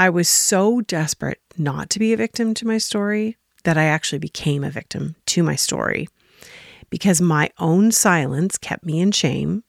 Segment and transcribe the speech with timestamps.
[0.00, 4.20] I was so desperate not to be a victim to my story that I actually
[4.20, 6.08] became a victim to my story
[6.88, 9.62] because my own silence kept me in shame.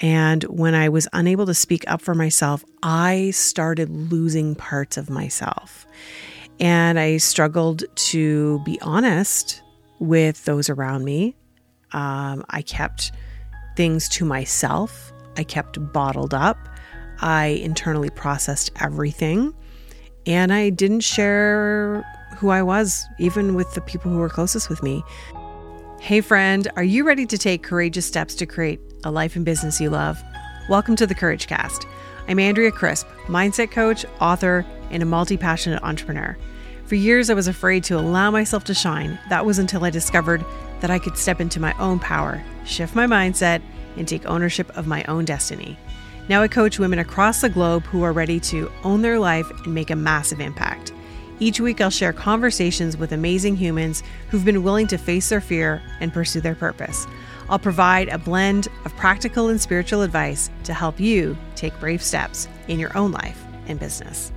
[0.00, 5.08] And when I was unable to speak up for myself, I started losing parts of
[5.08, 5.86] myself.
[6.58, 9.62] And I struggled to be honest
[10.00, 11.36] with those around me.
[11.92, 13.12] Um, I kept
[13.76, 16.58] things to myself, I kept bottled up.
[17.20, 19.54] I internally processed everything.
[20.26, 22.04] And I didn't share
[22.36, 25.02] who I was, even with the people who were closest with me.
[26.00, 29.80] Hey, friend, are you ready to take courageous steps to create a life and business
[29.80, 30.22] you love?
[30.68, 31.86] Welcome to the Courage Cast.
[32.26, 36.36] I'm Andrea Crisp, mindset coach, author, and a multi passionate entrepreneur.
[36.86, 39.18] For years, I was afraid to allow myself to shine.
[39.30, 40.44] That was until I discovered
[40.80, 43.62] that I could step into my own power, shift my mindset,
[43.96, 45.78] and take ownership of my own destiny.
[46.26, 49.74] Now I coach women across the globe who are ready to own their life and
[49.74, 50.90] make a massive impact.
[51.38, 55.82] Each week, I'll share conversations with amazing humans who've been willing to face their fear
[56.00, 57.06] and pursue their purpose.
[57.50, 62.48] I'll provide a blend of practical and spiritual advice to help you take brave steps
[62.68, 64.32] in your own life and business.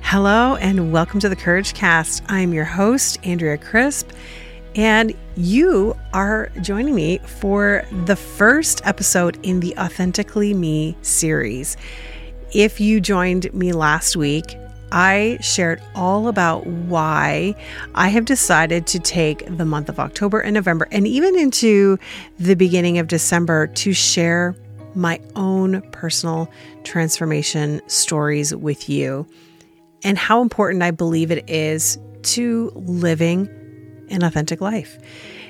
[0.00, 2.24] Hello, and welcome to the Courage Cast.
[2.26, 4.10] I'm your host, Andrea Crisp,
[4.74, 11.76] and you are joining me for the first episode in the Authentically Me series.
[12.54, 14.56] If you joined me last week,
[14.90, 17.54] I shared all about why
[17.94, 21.98] I have decided to take the month of October and November and even into
[22.38, 24.54] the beginning of December to share
[24.94, 26.50] my own personal
[26.84, 29.26] transformation stories with you
[30.04, 33.48] and how important I believe it is to living
[34.12, 34.98] an authentic life.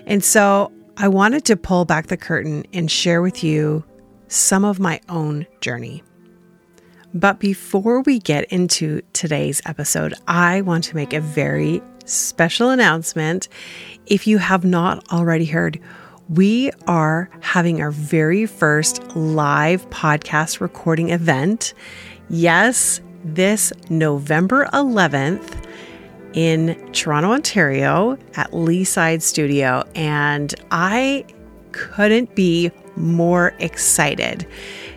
[0.06, 3.84] And so I wanted to pull back the curtain and share with you
[4.28, 6.02] some of my own journey.
[7.14, 13.48] But before we get into today's episode, I want to make a very special announcement.
[14.06, 15.78] If you have not already heard,
[16.28, 21.74] we are having our very first live podcast recording event.
[22.30, 25.62] Yes, this November 11th
[26.34, 29.84] in Toronto, Ontario at Leaside Studio.
[29.94, 31.24] And I
[31.72, 34.46] couldn't be more excited.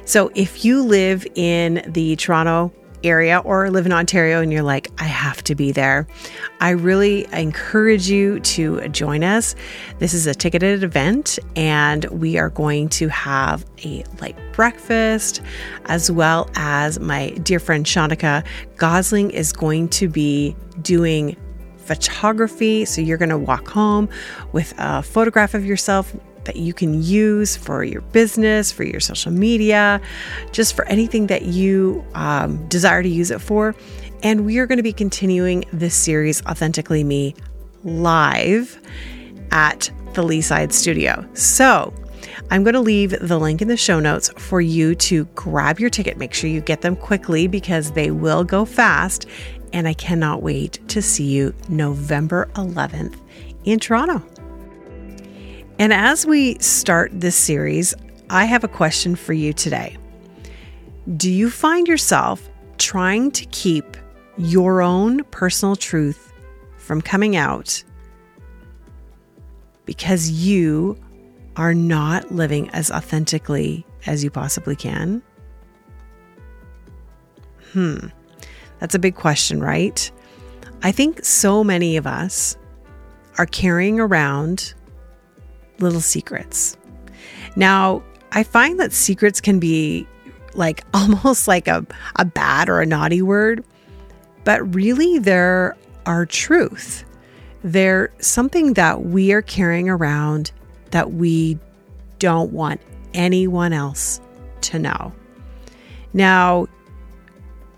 [0.05, 2.71] So if you live in the Toronto
[3.05, 6.07] area or live in Ontario and you're like, I have to be there,
[6.59, 9.55] I really encourage you to join us.
[9.99, 15.41] This is a ticketed event, and we are going to have a light breakfast
[15.85, 18.45] as well as my dear friend Shanika
[18.77, 21.37] Gosling is going to be doing
[21.77, 22.85] photography.
[22.85, 24.09] So you're going to walk home
[24.51, 29.31] with a photograph of yourself that you can use for your business, for your social
[29.31, 30.01] media,
[30.51, 33.75] just for anything that you um, desire to use it for.
[34.23, 37.35] And we are going to be continuing this series, Authentically Me,
[37.83, 38.81] live
[39.51, 41.27] at the Leaside Studio.
[41.33, 41.93] So,
[42.51, 45.89] I'm going to leave the link in the show notes for you to grab your
[45.89, 46.17] ticket.
[46.17, 49.25] Make sure you get them quickly because they will go fast.
[49.73, 53.15] And I cannot wait to see you November 11th
[53.65, 54.23] in Toronto.
[55.77, 57.93] And as we start this series,
[58.29, 59.97] I have a question for you today.
[61.17, 63.97] Do you find yourself trying to keep
[64.37, 66.31] your own personal truth
[66.77, 67.83] from coming out
[69.85, 70.97] because you
[71.57, 75.21] are not living as authentically as you possibly can?
[77.73, 78.07] Hmm,
[78.79, 80.09] that's a big question, right?
[80.83, 82.55] I think so many of us
[83.37, 84.73] are carrying around
[85.79, 86.77] little secrets.
[87.55, 90.07] Now, I find that secrets can be
[90.53, 91.85] like almost like a,
[92.17, 93.63] a bad or a naughty word,
[94.43, 95.75] but really they're
[96.05, 97.03] our truth.
[97.63, 100.51] They're something that we are carrying around
[100.91, 101.57] that we
[102.19, 102.79] don't want
[103.13, 104.21] anyone else
[104.61, 105.13] to know.
[106.13, 106.67] Now,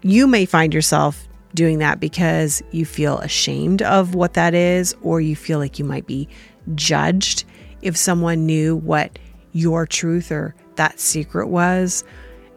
[0.01, 5.21] you may find yourself doing that because you feel ashamed of what that is, or
[5.21, 6.27] you feel like you might be
[6.75, 7.45] judged
[7.87, 9.17] if someone knew what
[9.53, 12.03] your truth or that secret was.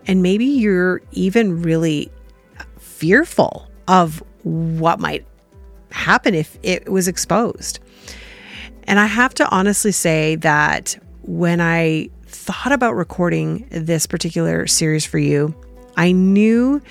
[0.06, 2.10] And maybe you're even really
[2.78, 5.24] fearful of what might
[5.92, 7.78] happen if it was exposed.
[8.84, 15.04] And I have to honestly say that when I thought about recording this particular series
[15.04, 15.54] for you,
[15.96, 16.82] I knew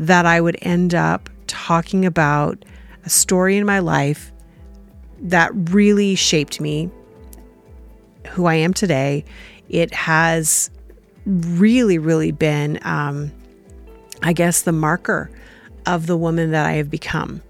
[0.00, 2.64] that I would end up talking about
[3.04, 4.32] a story in my life
[5.20, 6.90] that really shaped me
[8.34, 9.24] who I am today.
[9.68, 10.70] It has
[11.24, 13.32] really, really been um,
[14.24, 15.30] I guess, the marker
[15.86, 17.42] of the woman that I have become.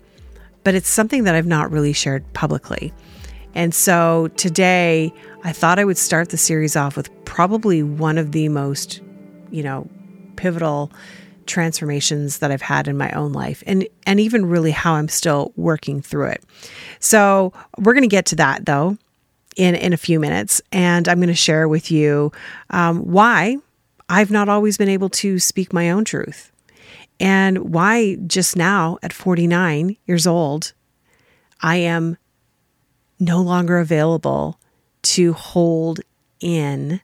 [0.64, 2.92] But it's something that I've not really shared publicly.
[3.54, 5.12] And so today,
[5.44, 9.00] I thought I would start the series off with probably one of the most,
[9.50, 9.88] you know,
[10.36, 10.90] pivotal
[11.46, 15.52] transformations that I've had in my own life and and even really how I'm still
[15.56, 16.42] working through it.
[17.00, 18.96] So, we're going to get to that though
[19.56, 22.32] in in a few minutes and I'm going to share with you
[22.70, 23.58] um, why
[24.08, 26.50] I've not always been able to speak my own truth
[27.20, 30.72] and why just now at 49 years old
[31.60, 32.18] I am
[33.18, 34.58] no longer available
[35.02, 36.00] to hold
[36.40, 37.00] in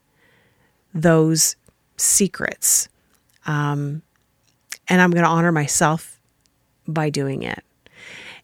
[0.93, 1.57] those
[1.97, 2.89] secrets.
[3.47, 4.03] Um,
[4.89, 6.21] and I'm going to honor myself
[6.87, 7.63] by doing it.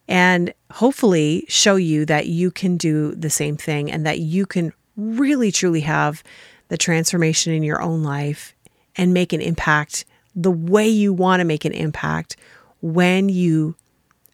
[0.07, 4.73] And hopefully show you that you can do the same thing and that you can
[4.95, 6.23] really truly have
[6.69, 8.55] the transformation in your own life
[8.95, 10.05] and make an impact
[10.35, 12.37] the way you want to make an impact
[12.81, 13.75] when you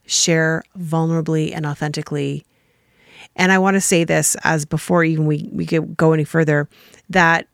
[0.05, 2.45] share vulnerably and authentically.
[3.35, 6.67] And I want to say this as before even we, we go any further
[7.09, 7.47] that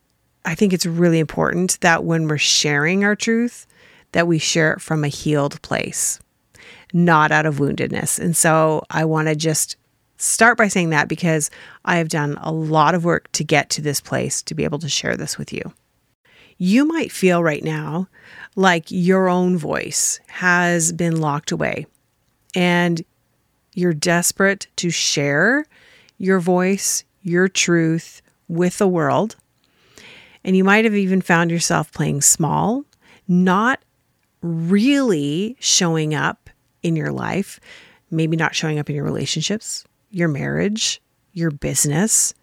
[0.45, 3.67] I think it's really important that when we're sharing our truth,
[4.13, 6.19] that we share it from a healed place,
[6.93, 8.19] not out of woundedness.
[8.19, 9.77] And so I want to just
[10.17, 11.49] start by saying that because
[11.85, 14.79] I have done a lot of work to get to this place to be able
[14.79, 15.73] to share this with you.
[16.57, 18.09] You might feel right now
[18.55, 21.87] like your own voice has been locked away
[22.53, 23.01] and
[23.73, 25.65] you're desperate to share
[26.17, 29.37] your voice, your truth with the world.
[30.43, 32.83] And you might have even found yourself playing small,
[33.27, 33.79] not
[34.41, 36.38] really showing up
[36.83, 37.59] in your life,
[38.11, 41.01] maybe not showing up in your relationships, your marriage,
[41.33, 42.33] your business.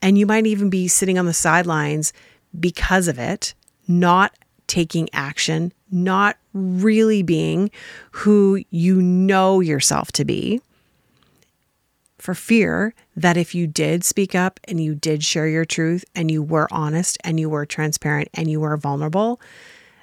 [0.00, 2.12] And you might even be sitting on the sidelines
[2.58, 3.54] because of it,
[3.86, 4.34] not
[4.66, 7.70] taking action, not really being
[8.10, 10.60] who you know yourself to be,
[12.18, 16.30] for fear that if you did speak up and you did share your truth and
[16.30, 19.40] you were honest and you were transparent and you were vulnerable,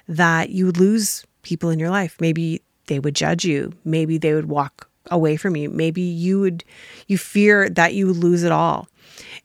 [0.06, 2.16] that you would lose people in your life.
[2.20, 2.60] Maybe
[2.90, 3.72] they would judge you.
[3.84, 5.70] Maybe they would walk away from you.
[5.70, 6.64] Maybe you would,
[7.06, 8.88] you fear that you would lose it all.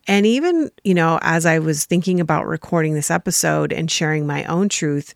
[0.08, 4.44] And even, you know, as I was thinking about recording this episode and sharing my
[4.46, 5.14] own truth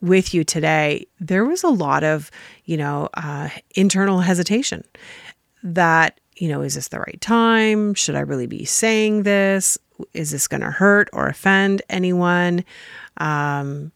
[0.00, 2.30] with you today, there was a lot of,
[2.64, 4.84] you know, uh, internal hesitation
[5.62, 7.94] that, you know, is this the right time?
[7.94, 9.78] Should I really be saying this?
[10.12, 12.64] Is this going to hurt or offend anyone?
[13.18, 13.92] Um,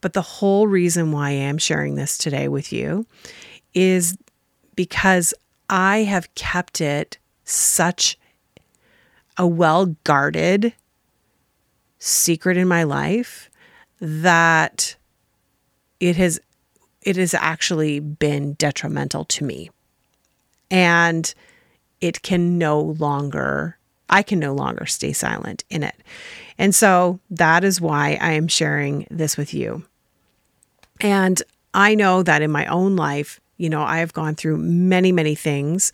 [0.00, 3.06] but the whole reason why I am sharing this today with you
[3.74, 4.16] is
[4.74, 5.34] because
[5.68, 8.18] I have kept it such
[9.36, 10.72] a well guarded
[11.98, 13.50] secret in my life
[14.00, 14.96] that
[16.00, 16.40] it has
[17.02, 19.70] it has actually been detrimental to me
[20.70, 21.34] and
[22.00, 23.78] it can no longer
[24.10, 25.96] I can no longer stay silent in it.
[26.56, 29.84] And so that is why I am sharing this with you.
[31.00, 31.42] And
[31.74, 35.34] I know that in my own life, you know, I have gone through many, many
[35.34, 35.92] things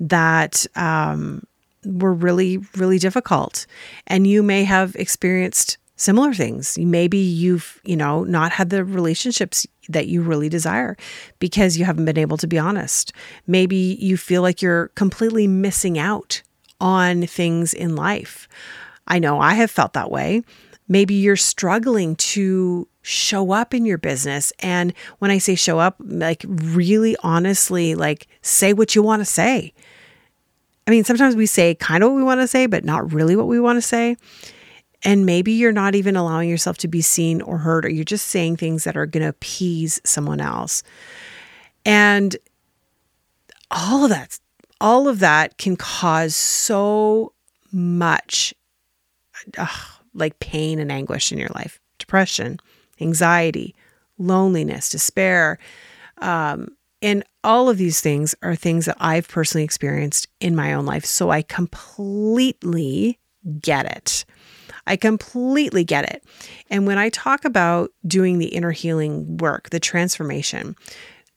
[0.00, 1.44] that um,
[1.84, 3.66] were really, really difficult.
[4.06, 6.76] And you may have experienced similar things.
[6.78, 10.96] Maybe you've, you know, not had the relationships that you really desire
[11.38, 13.12] because you haven't been able to be honest.
[13.46, 16.42] Maybe you feel like you're completely missing out
[16.80, 18.48] on things in life.
[19.06, 20.42] I know I have felt that way.
[20.88, 24.52] Maybe you're struggling to show up in your business.
[24.60, 29.26] And when I say show up, like really honestly, like say what you want to
[29.26, 29.72] say.
[30.86, 33.36] I mean, sometimes we say kind of what we want to say, but not really
[33.36, 34.16] what we want to say.
[35.02, 38.28] And maybe you're not even allowing yourself to be seen or heard, or you're just
[38.28, 40.82] saying things that are going to appease someone else.
[41.84, 42.36] And
[43.70, 44.38] all of that
[44.84, 47.32] all of that can cause so
[47.72, 48.52] much
[50.12, 52.58] like pain and anguish in your life depression,
[53.00, 53.74] anxiety,
[54.18, 55.58] loneliness, despair.
[56.18, 56.68] Um,
[57.02, 61.04] and all of these things are things that I've personally experienced in my own life.
[61.04, 63.18] So I completely
[63.60, 64.24] get it.
[64.86, 66.24] I completely get it.
[66.70, 70.76] And when I talk about doing the inner healing work, the transformation,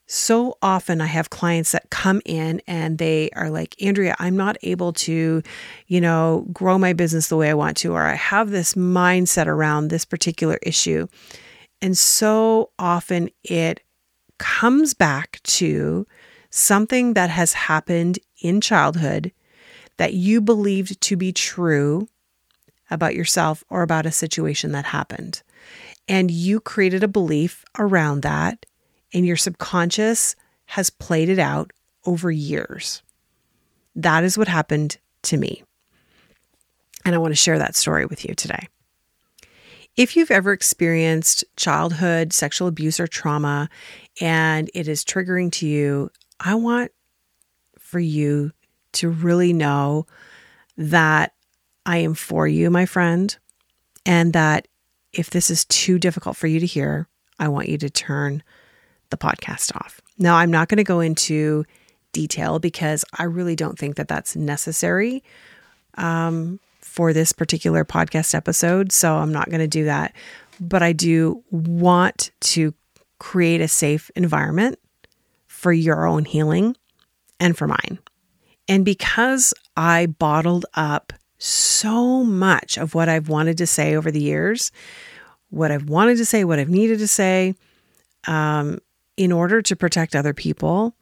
[0.05, 4.57] so often I have clients that come in and they are like, Andrea, I'm not
[4.63, 5.43] able to,
[5.87, 9.47] you know, grow my business the way I want to, or I have this mindset
[9.47, 11.07] around this particular issue.
[11.81, 13.81] And so often it
[14.37, 16.05] comes back to
[16.49, 19.31] something that has happened in childhood
[19.97, 22.07] that you believed to be true
[22.89, 25.41] about yourself or about a situation that happened.
[26.07, 28.65] and you created a belief around that,
[29.13, 31.71] and your subconscious has played it out
[32.05, 33.01] over years.
[33.95, 35.63] That is what happened to me.
[37.03, 38.67] And I want to share that story with you today.
[39.97, 43.67] If you've ever experienced childhood sexual abuse or trauma
[44.21, 46.91] and it is triggering to you, I want
[47.79, 48.51] for you
[48.93, 50.05] to really know
[50.77, 51.33] that
[51.83, 53.35] I am for you, my friend,
[54.05, 54.67] and that
[55.13, 57.07] if this is too difficult for you to hear,
[57.39, 58.43] I want you to turn
[59.09, 59.99] the podcast off.
[60.19, 61.65] Now, I'm not going to go into
[62.11, 65.23] detail because I really don't think that that's necessary
[65.95, 66.59] um,
[66.97, 68.91] for this particular podcast episode.
[68.91, 70.15] So I'm not going to do that.
[70.59, 72.73] But I do want to
[73.19, 74.79] create a safe environment
[75.45, 76.75] for your own healing
[77.39, 77.99] and for mine.
[78.67, 84.19] And because I bottled up so much of what I've wanted to say over the
[84.19, 84.71] years,
[85.51, 87.53] what I've wanted to say, what I've needed to say,
[88.25, 88.79] um,
[89.17, 90.95] in order to protect other people,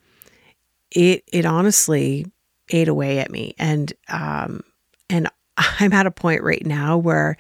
[0.91, 2.25] it it honestly
[2.69, 3.55] ate away at me.
[3.57, 4.59] And um,
[5.09, 7.37] and I'm at a point right now where,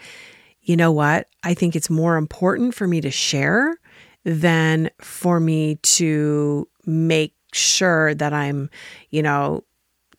[0.61, 1.27] you know what?
[1.43, 3.75] I think it's more important for me to share
[4.23, 8.69] than for me to make sure that I'm,
[9.09, 9.63] you know,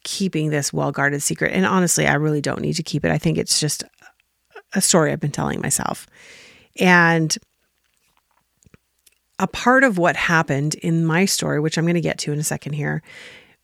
[0.05, 1.53] keeping this well guarded secret.
[1.53, 3.11] And honestly, I really don't need to keep it.
[3.11, 3.83] I think it's just
[4.75, 6.07] a story I've been telling myself.
[6.79, 7.37] And
[9.39, 12.39] a part of what happened in my story, which I'm going to get to in
[12.39, 13.03] a second here,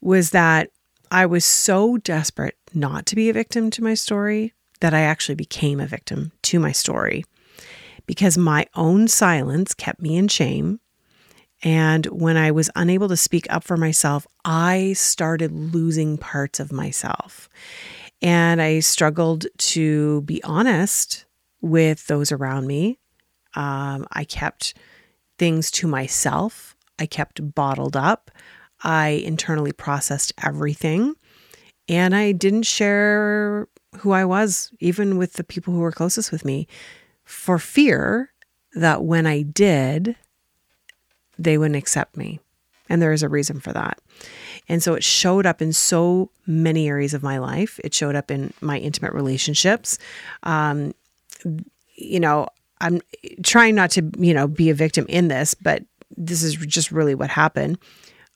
[0.00, 0.70] was that
[1.10, 5.36] I was so desperate not to be a victim to my story that I actually
[5.36, 7.24] became a victim to my story
[8.06, 10.80] because my own silence kept me in shame.
[11.62, 16.72] And when I was unable to speak up for myself, I started losing parts of
[16.72, 17.48] myself.
[18.20, 21.24] And I struggled to be honest
[21.60, 22.98] with those around me.
[23.54, 24.74] Um, I kept
[25.38, 28.30] things to myself, I kept bottled up.
[28.84, 31.14] I internally processed everything.
[31.88, 36.44] And I didn't share who I was, even with the people who were closest with
[36.44, 36.66] me,
[37.24, 38.32] for fear
[38.74, 40.16] that when I did,
[41.38, 42.40] they wouldn't accept me.
[42.88, 43.98] And there is a reason for that.
[44.68, 47.80] And so it showed up in so many areas of my life.
[47.82, 49.98] It showed up in my intimate relationships.
[50.42, 50.94] Um,
[51.94, 52.48] you know,
[52.80, 53.00] I'm
[53.42, 55.84] trying not to, you know, be a victim in this, but
[56.16, 57.78] this is just really what happened.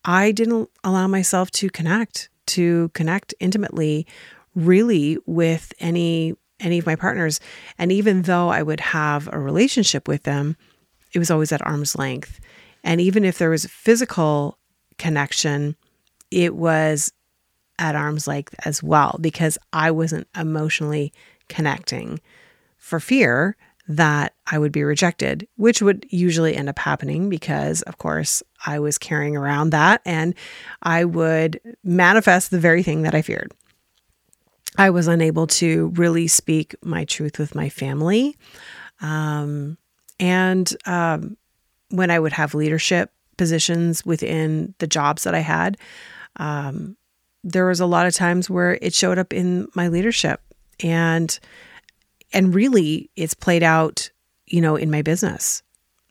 [0.05, 4.07] I didn't allow myself to connect, to connect intimately
[4.55, 7.39] really with any any of my partners.
[7.79, 10.57] And even though I would have a relationship with them,
[11.13, 12.41] it was always at arm's length.
[12.83, 14.59] And even if there was physical
[14.97, 15.77] connection,
[16.31, 17.13] it was
[17.79, 21.13] at arm's length as well because I wasn't emotionally
[21.49, 22.21] connecting
[22.79, 23.57] for fear
[23.89, 28.79] that I would be rejected, which would usually end up happening because, of course, I
[28.79, 30.35] was carrying around that and
[30.83, 33.53] I would manifest the very thing that I feared.
[34.79, 38.37] I was unable to really speak my truth with my family.
[39.01, 39.79] Um,
[40.19, 41.37] and um,
[41.91, 45.79] when I would have leadership positions within the jobs that I had,
[46.37, 46.97] um,
[47.45, 50.41] there was a lot of times where it showed up in my leadership.
[50.83, 51.39] And
[52.37, 54.11] and really, it's played out,
[54.45, 55.63] you know, in my business.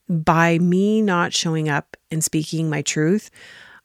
[0.10, 3.30] By me not showing up and speaking my truth,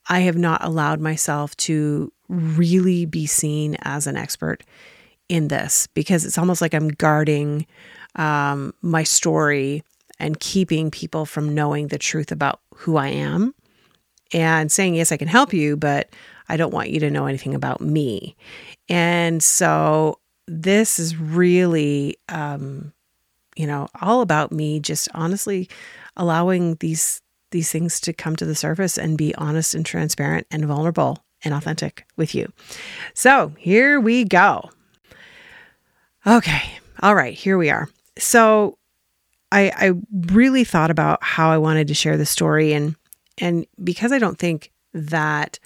[0.08, 4.64] I have not allowed myself to really be seen as an expert
[5.28, 7.66] in this because it's almost like I'm guarding
[8.16, 9.82] um, my story
[10.18, 13.54] and keeping people from knowing the truth about who I am
[14.32, 16.08] and saying, Yes, I can help you, but
[16.48, 18.34] I don't want you to know anything about me.
[18.88, 20.19] And so
[20.50, 22.92] this is really, um,
[23.54, 25.68] you know, all about me just honestly
[26.16, 30.64] allowing these these things to come to the surface and be honest and transparent and
[30.66, 32.52] vulnerable and authentic with you.
[33.14, 34.70] So here we go.
[36.26, 36.62] Okay.
[37.00, 37.34] All right.
[37.34, 37.88] Here we are.
[38.18, 38.78] So
[39.50, 39.92] I, I
[40.32, 42.94] really thought about how I wanted to share the story and
[43.38, 45.58] and because I don't think that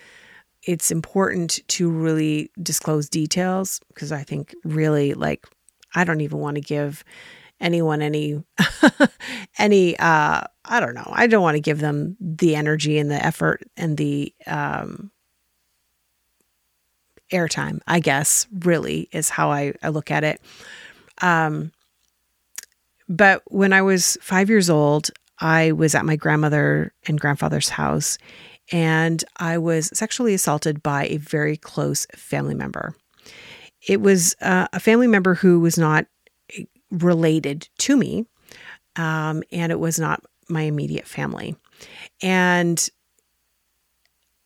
[0.67, 5.47] it's important to really disclose details because I think really like
[5.95, 7.05] I don't even want to give
[7.61, 8.43] anyone any
[9.59, 11.11] any uh I don't know.
[11.13, 15.11] I don't want to give them the energy and the effort and the um
[17.33, 20.41] airtime, I guess, really is how I, I look at it.
[21.21, 21.73] Um
[23.07, 28.19] but when I was five years old, I was at my grandmother and grandfather's house
[28.73, 32.95] and I was sexually assaulted by a very close family member.
[33.87, 36.07] It was uh, a family member who was not
[36.91, 38.27] related to me,
[38.97, 41.57] um, and it was not my immediate family.
[42.23, 42.89] And,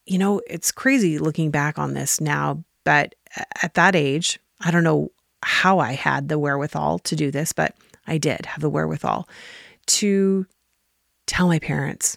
[0.06, 3.14] you know, it's crazy looking back on this now, but
[3.62, 7.76] at that age, I don't know how I had the wherewithal to do this, but
[8.06, 9.28] I did have the wherewithal
[9.86, 10.46] to
[11.26, 12.16] tell my parents.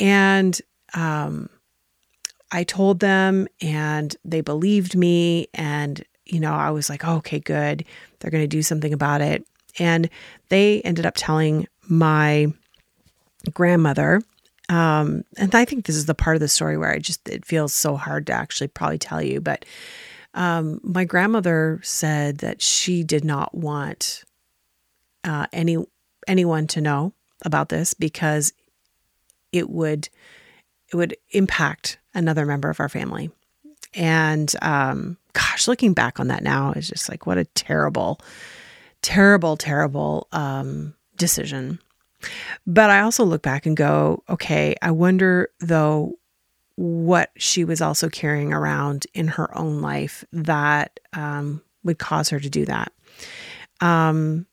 [0.00, 0.60] And
[0.96, 1.48] um,
[2.50, 5.48] I told them, and they believed me.
[5.54, 7.84] And, you know, I was like, oh, okay, good.
[8.18, 9.46] They're going to do something about it.
[9.78, 10.08] And
[10.48, 12.52] they ended up telling my
[13.52, 14.22] grandmother.
[14.68, 17.44] Um, and I think this is the part of the story where I just, it
[17.44, 19.40] feels so hard to actually probably tell you.
[19.40, 19.64] But
[20.34, 24.24] um, my grandmother said that she did not want
[25.24, 25.76] uh, any
[26.28, 27.12] anyone to know
[27.44, 28.52] about this because
[29.52, 30.08] it would
[30.92, 33.30] it would impact another member of our family.
[33.94, 38.20] And um, gosh, looking back on that now is just like what a terrible,
[39.02, 41.78] terrible, terrible um, decision.
[42.66, 46.18] But I also look back and go, okay, I wonder though
[46.76, 52.40] what she was also carrying around in her own life that um, would cause her
[52.40, 52.92] to do that.
[53.80, 54.46] Um,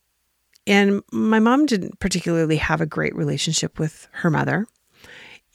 [0.66, 4.68] and my mom didn't particularly have a great relationship with her mother.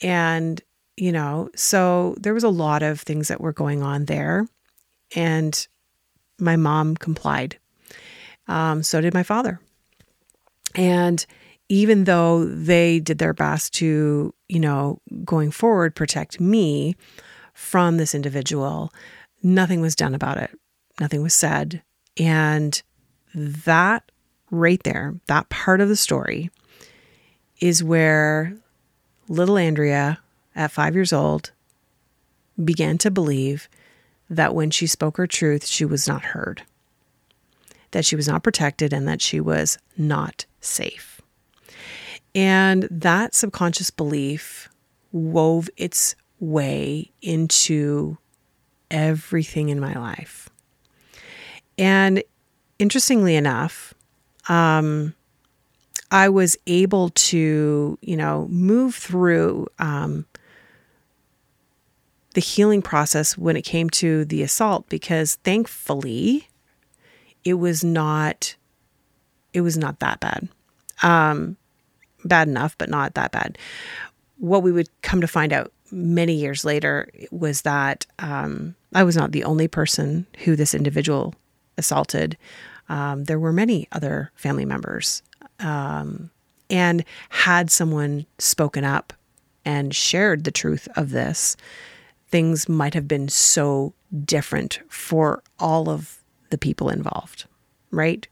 [0.03, 0.61] And,
[0.99, 4.47] you know, so there was a lot of things that were going on there.
[5.15, 5.67] And
[6.39, 7.59] my mom complied.
[8.49, 9.61] Um, so did my father.
[10.75, 11.25] And
[11.69, 16.97] even though they did their best to, you know, going forward, protect me
[17.55, 18.93] from this individual,
[19.43, 20.51] nothing was done about it.
[21.01, 21.83] Nothing was said.
[22.19, 22.83] And
[23.35, 24.11] that
[24.51, 26.51] right there, that part of the story
[27.61, 28.57] is where
[29.29, 30.19] little Andrea
[30.59, 31.53] at five years old
[32.63, 33.69] began to believe
[34.29, 36.63] that when she spoke her truth, she was not heard,
[37.93, 41.23] that she was not protected, and that she was not safe.
[42.35, 44.69] And that subconscious belief
[45.13, 48.19] wove its way into
[48.91, 50.51] everything in my life.
[51.79, 52.23] And
[52.79, 53.95] interestingly enough,
[54.49, 55.15] um,
[56.11, 60.27] I was able to, you know, move through um,
[62.39, 66.47] the healing process when it came to the assault because thankfully
[67.43, 68.55] it was not
[69.53, 70.49] it was not that bad.
[71.03, 71.57] Um,
[72.25, 73.59] bad enough, but not that bad.
[74.37, 79.17] What we would come to find out many years later was that um, I was
[79.17, 81.35] not the only person who this individual
[81.77, 82.39] assaulted
[82.89, 85.25] um, there were many other family members.
[85.59, 86.31] Um,
[86.71, 89.13] and had someone spoken up
[89.65, 91.57] and shared the truth of this,
[92.29, 96.19] things might have been so different for all of
[96.51, 97.47] the people involved,
[97.91, 98.27] right?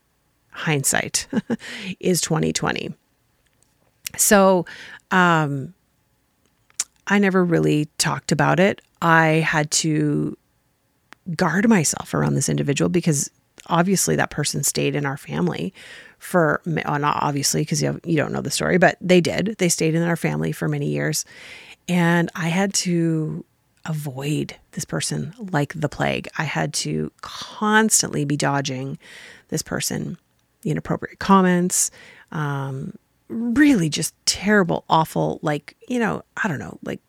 [0.51, 1.27] Hindsight
[1.99, 2.93] is 2020.
[4.15, 4.65] So,
[5.11, 5.73] um,
[7.07, 8.81] I never really talked about it.
[9.01, 10.37] I had to
[11.35, 13.29] guard myself around this individual because
[13.67, 15.73] obviously that person stayed in our family
[16.19, 19.67] for well, not obviously because you, you don't know the story but they did they
[19.67, 21.25] stayed in our family for many years
[21.89, 23.43] and i had to
[23.87, 26.27] avoid this person like the plague.
[26.37, 28.97] I had to constantly be dodging
[29.49, 30.17] this person
[30.61, 31.91] the inappropriate comments
[32.31, 32.97] um,
[33.29, 36.99] really just terrible awful like you know i don't know like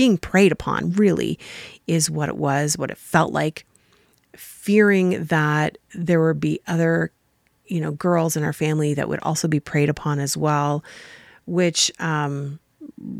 [0.00, 1.38] being preyed upon really
[1.86, 3.66] is what it was what it felt like.
[4.34, 7.12] Fearing that there would be other,
[7.66, 10.82] you know, girls in our family that would also be preyed upon as well,
[11.44, 12.58] which, um,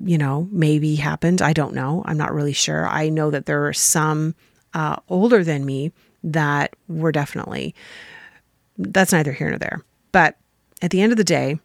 [0.05, 1.43] you know, maybe happened.
[1.43, 2.03] I don't know.
[2.05, 2.89] I'm not really sure.
[2.89, 4.35] I know that there were some
[4.75, 7.75] uh, older than me that were definitely,
[8.77, 9.83] that's neither here nor there.
[10.13, 10.37] But
[10.83, 11.59] at the end of the day,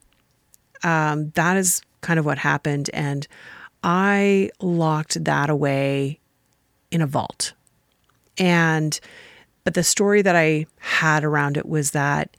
[0.84, 2.89] um, that is kind of what happened.
[2.93, 3.28] And
[3.84, 6.19] I locked that away
[6.91, 7.54] in a vault.
[8.38, 8.99] And
[9.63, 12.38] but the story that I had around it was that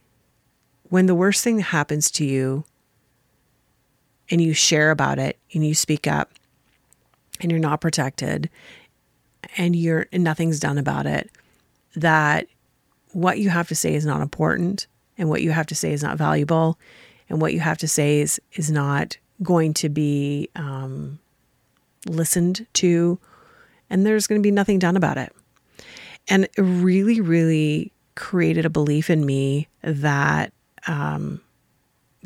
[0.84, 2.64] when the worst thing happens to you
[4.30, 6.30] and you share about it and you speak up
[7.40, 8.50] and you're not protected
[9.56, 11.30] and you're and nothing's done about it,
[11.94, 12.46] that
[13.12, 14.86] what you have to say is not important
[15.18, 16.78] and what you have to say is not valuable
[17.28, 21.18] and what you have to say is is not going to be um,
[22.06, 23.18] listened to
[23.90, 25.32] and there's going to be nothing done about it.
[26.28, 30.52] And it really, really created a belief in me that,
[30.86, 31.40] um,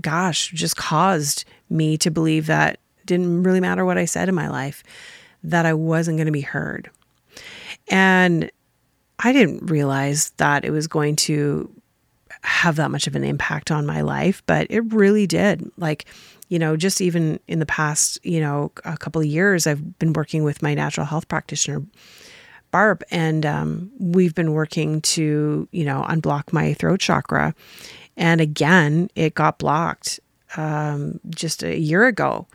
[0.00, 4.48] gosh, just caused me to believe that didn't really matter what I said in my
[4.48, 4.82] life,
[5.42, 6.90] that I wasn't going to be heard.
[7.88, 8.50] And
[9.18, 11.70] I didn't realize that it was going to
[12.42, 15.70] have that much of an impact on my life, but it really did.
[15.76, 16.06] Like,
[16.48, 20.12] you know, just even in the past, you know, a couple of years, I've been
[20.12, 21.82] working with my natural health practitioner,
[22.70, 27.54] Barb, and um, we've been working to, you know, unblock my throat chakra.
[28.20, 30.20] And again, it got blocked
[30.56, 32.46] um, just a year ago.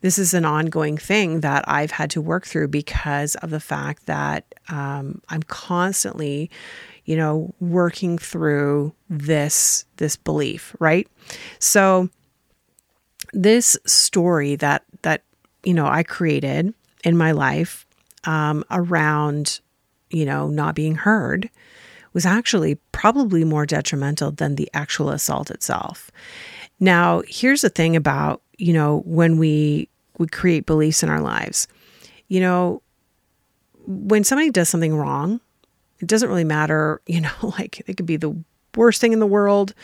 [0.00, 4.06] This is an ongoing thing that I've had to work through because of the fact
[4.06, 6.50] that um, I'm constantly
[7.10, 11.08] you know, working through this this belief, right?
[11.58, 12.08] So
[13.32, 15.24] this story that that
[15.64, 17.84] you know I created in my life
[18.24, 19.58] um, around
[20.10, 21.50] you know not being heard
[22.12, 26.10] was actually probably more detrimental than the actual assault itself.
[26.78, 31.66] Now, here's the thing about you know when we we create beliefs in our lives,
[32.28, 32.82] you know,
[33.86, 35.40] when somebody does something wrong
[36.00, 38.34] it doesn't really matter, you know, like it could be the
[38.76, 39.74] worst thing in the world.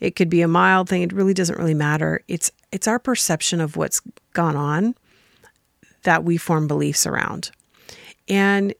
[0.00, 1.02] It could be a mild thing.
[1.02, 2.22] It really doesn't really matter.
[2.28, 4.00] It's it's our perception of what's
[4.32, 4.94] gone on
[6.02, 7.50] that we form beliefs around.
[8.28, 8.74] And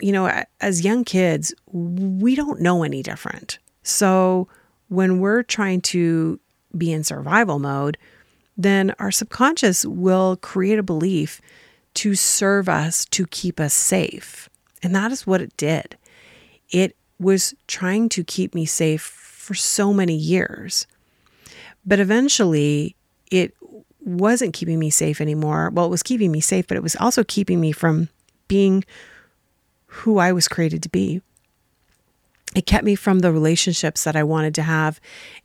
[0.00, 3.58] you know, as young kids, we don't know any different.
[3.82, 4.48] So
[4.88, 6.38] when we're trying to
[6.76, 7.96] be in survival mode,
[8.56, 11.40] then our subconscious will create a belief
[11.94, 14.48] to serve us to keep us safe.
[14.82, 15.96] And that is what it did
[16.70, 20.86] it was trying to keep me safe for so many years.
[21.84, 22.96] But eventually,
[23.30, 23.54] it
[24.00, 25.70] wasn't keeping me safe anymore.
[25.72, 28.08] Well, it was keeping me safe, but it was also keeping me from
[28.48, 28.84] being
[29.86, 31.20] who I was created to be.
[32.54, 34.98] It kept me from the relationships that I wanted to have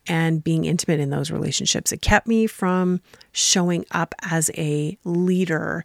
[0.08, 1.92] and being intimate in those relationships.
[1.92, 3.02] It kept me from
[3.34, 5.84] showing up as a leader,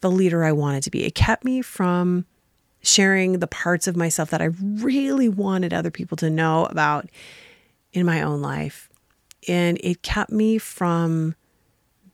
[0.00, 1.04] the leader I wanted to be.
[1.04, 2.26] It kept me from
[2.80, 7.08] sharing the parts of myself that I really wanted other people to know about
[7.92, 8.88] in my own life.
[9.48, 11.34] And it kept me from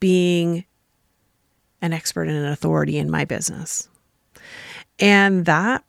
[0.00, 0.64] being
[1.82, 3.88] an expert and an authority in my business.
[4.98, 5.84] And that,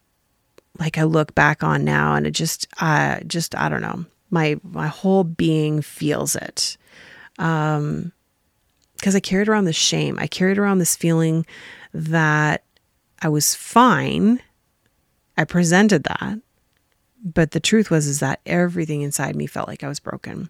[0.80, 4.58] like I look back on now and it just, uh, just, I don't know, my,
[4.63, 6.78] my whole being feels it.
[7.39, 8.12] Um,
[8.98, 10.18] because I carried around this shame.
[10.20, 11.46] I carried around this feeling
[11.94, 12.63] that
[13.22, 14.41] I was fine
[15.38, 16.39] I presented that,
[17.24, 20.50] but the truth was is that everything inside me felt like I was broken.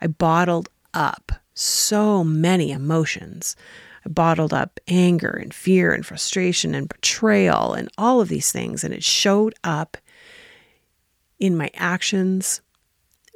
[0.00, 3.56] I bottled up so many emotions.
[4.06, 8.84] Bottled up anger and fear and frustration and betrayal and all of these things.
[8.84, 9.96] And it showed up
[11.38, 12.60] in my actions,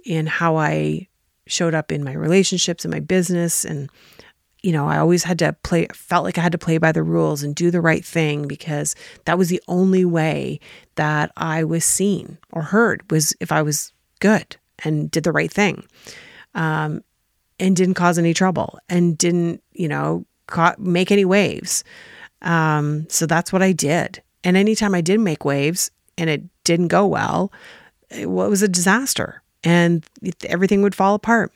[0.05, 1.09] in how I
[1.46, 3.64] showed up in my relationships and my business.
[3.64, 3.90] And
[4.62, 7.05] you know, I always had to play, felt like I had to play by the
[7.05, 10.59] rules and do the right thing because that was the only way
[10.96, 15.52] that I was seen or heard was if I was good and did the right
[15.52, 15.85] thing
[16.57, 17.05] um,
[17.61, 21.85] and didn't cause any trouble and didn't, you know, ca- make any waves.
[22.42, 24.22] Um, so that's what I did.
[24.44, 27.52] And anytime I did make waves and it didn't go well,
[28.11, 30.06] it was a disaster and
[30.44, 31.52] everything would fall apart.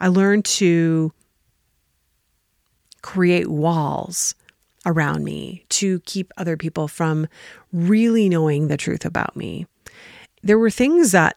[0.00, 1.12] I learned to
[3.02, 4.34] create walls
[4.86, 7.26] around me to keep other people from
[7.72, 9.66] really knowing the truth about me.
[10.42, 11.36] There were things that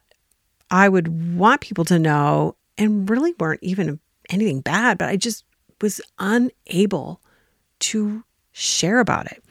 [0.69, 5.43] I would want people to know and really weren't even anything bad, but I just
[5.81, 7.21] was unable
[7.79, 9.43] to share about it.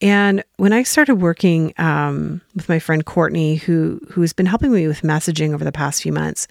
[0.00, 4.88] And when I started working um, with my friend Courtney, who who's been helping me
[4.88, 6.48] with messaging over the past few months,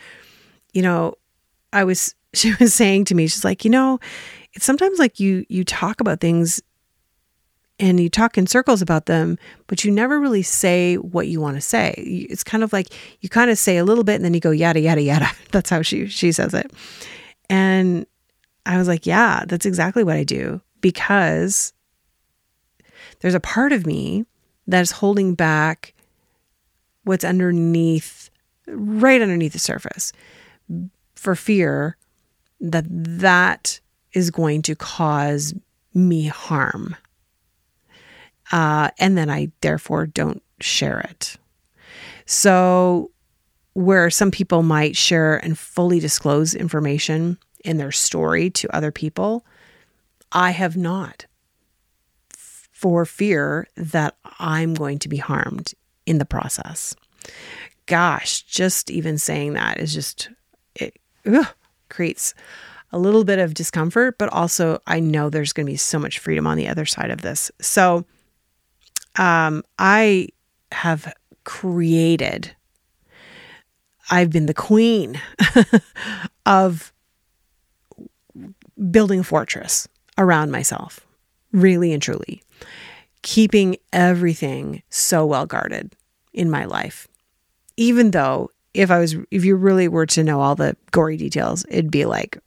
[0.74, 1.16] you know,
[1.74, 4.00] I was she was saying to me, she's like, you know,
[4.54, 6.62] it's sometimes like you you talk about things
[7.78, 11.58] and you talk in circles about them, but you never really say what you want
[11.58, 11.96] to say.
[11.98, 12.88] It's kind of like
[13.22, 15.30] you kind of say a little bit and then you go yada yada yada.
[15.52, 16.72] That's how she she says it.
[17.50, 18.06] And
[18.66, 21.74] I was like, yeah, that's exactly what I do because
[23.20, 24.26] there's a part of me
[24.68, 25.94] that's holding back
[27.04, 28.30] what's underneath
[28.68, 30.14] right underneath the surface
[31.16, 31.98] for fear
[32.60, 33.80] that that
[34.14, 35.54] is going to cause
[35.94, 36.96] me harm.
[38.52, 41.38] Uh, and then I therefore don't share it.
[42.26, 43.12] So,
[43.74, 49.46] where some people might share and fully disclose information in their story to other people,
[50.32, 51.26] I have not
[52.34, 55.74] for fear that I'm going to be harmed
[56.06, 56.96] in the process.
[57.86, 60.30] Gosh, just even saying that is just,
[60.76, 61.48] it ugh,
[61.90, 62.34] creates
[62.92, 66.20] a little bit of discomfort, but also I know there's going to be so much
[66.20, 67.52] freedom on the other side of this.
[67.62, 68.06] So
[69.18, 70.30] um, I
[70.72, 72.56] have created
[74.12, 75.20] I've been the queen
[76.46, 76.92] of
[78.90, 81.02] building a fortress around myself,
[81.52, 82.42] really and truly,
[83.22, 85.96] keeping everything so well guarded
[86.34, 87.08] in my life.
[87.78, 91.66] Even though if I was, if you really were to know all the gory details,
[91.70, 92.38] it'd be like,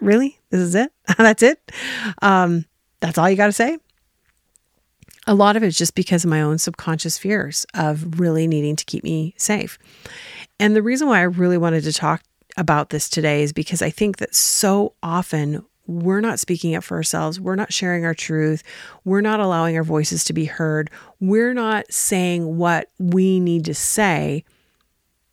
[0.00, 0.38] really?
[0.50, 0.92] This is it?
[1.18, 1.72] That's it?
[2.20, 2.66] Um,
[3.00, 3.78] that's all you got to say?
[5.26, 8.84] A lot of it's just because of my own subconscious fears of really needing to
[8.84, 9.76] keep me safe.
[10.60, 12.22] And the reason why I really wanted to talk
[12.56, 16.96] about this today is because I think that so often we're not speaking up for
[16.96, 17.40] ourselves.
[17.40, 18.62] We're not sharing our truth.
[19.04, 20.90] We're not allowing our voices to be heard.
[21.20, 24.44] We're not saying what we need to say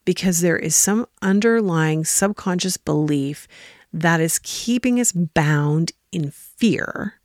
[0.06, 3.48] because there is some underlying subconscious belief
[3.94, 7.16] that is keeping us bound in fear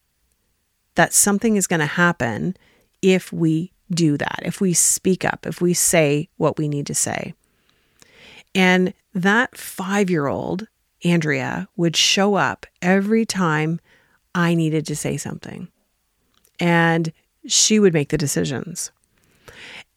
[0.95, 2.57] that something is going to happen
[3.03, 6.95] if we do that, if we speak up, if we say what we need to
[6.95, 7.35] say.
[8.55, 10.69] And that five year old,
[11.05, 13.81] Andrea, would show up every time
[14.35, 15.69] I needed to say something.
[16.59, 17.13] And
[17.47, 18.91] she would make the decisions.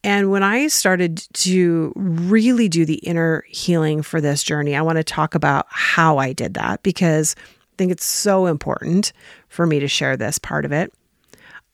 [0.03, 4.97] And when I started to really do the inner healing for this journey, I want
[4.97, 9.11] to talk about how I did that because I think it's so important
[9.49, 10.93] for me to share this part of it.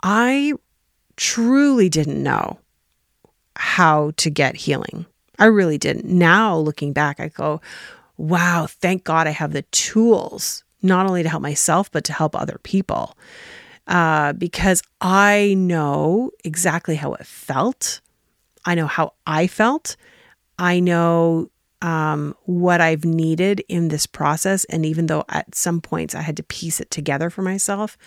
[0.02, 0.54] I
[1.16, 2.60] truly didn't know
[3.56, 5.06] how to get healing.
[5.40, 6.06] I really didn't.
[6.06, 7.62] Now, looking back, I go,
[8.18, 12.36] wow, thank God I have the tools, not only to help myself, but to help
[12.36, 13.18] other people.
[13.88, 18.02] Uh, because I know exactly how it felt
[18.66, 19.96] I know how I felt.
[20.58, 21.50] I know
[21.82, 24.64] um, what I've needed in this process.
[24.66, 27.98] And even though at some points I had to piece it together for myself,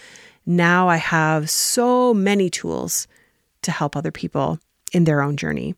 [0.46, 3.06] now I have so many tools
[3.62, 4.58] to help other people
[4.92, 5.74] in their own journey.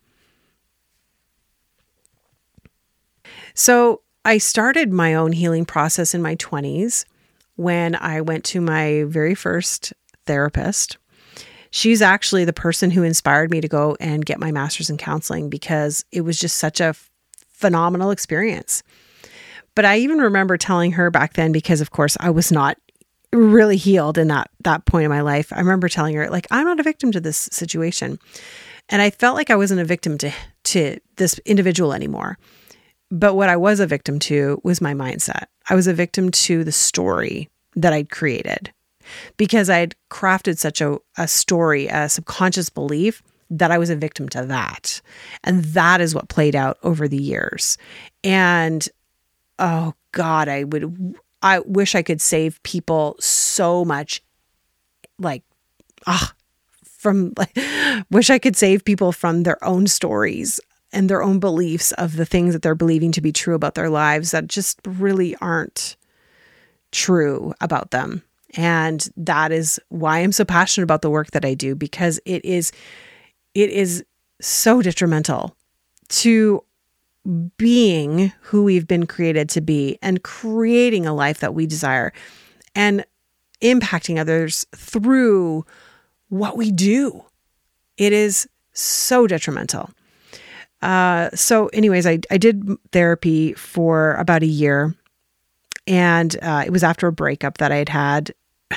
[3.54, 7.04] So I started my own healing process in my 20s
[7.56, 9.92] when I went to my very first
[10.26, 10.98] therapist.
[11.70, 15.50] She's actually the person who inspired me to go and get my master's in counseling
[15.50, 16.94] because it was just such a
[17.50, 18.82] phenomenal experience.
[19.74, 22.78] But I even remember telling her back then because of course I was not
[23.32, 25.52] really healed in that that point in my life.
[25.52, 28.18] I remember telling her like I'm not a victim to this situation.
[28.88, 30.32] And I felt like I wasn't a victim to
[30.64, 32.38] to this individual anymore.
[33.10, 35.44] But what I was a victim to was my mindset.
[35.68, 38.72] I was a victim to the story that I'd created
[39.36, 43.96] because I had crafted such a, a story, a subconscious belief that I was a
[43.96, 45.00] victim to that.
[45.44, 47.78] And that is what played out over the years.
[48.22, 48.86] And
[49.58, 54.22] oh God, I would, I wish I could save people so much
[55.18, 55.42] like,
[56.06, 56.34] ah,
[56.84, 57.56] from like,
[58.10, 60.60] wish I could save people from their own stories
[60.92, 63.90] and their own beliefs of the things that they're believing to be true about their
[63.90, 65.96] lives that just really aren't
[66.92, 68.22] true about them.
[68.54, 72.44] And that is why I'm so passionate about the work that I do because it
[72.44, 72.72] is
[73.54, 74.04] it is
[74.40, 75.54] so detrimental
[76.08, 76.62] to
[77.58, 82.12] being who we've been created to be and creating a life that we desire
[82.74, 83.04] and
[83.60, 85.66] impacting others through
[86.28, 87.24] what we do.
[87.96, 89.90] It is so detrimental.
[90.82, 94.94] Uh, so, anyways, I, I did therapy for about a year.
[95.86, 98.34] And uh, it was after a breakup that I had had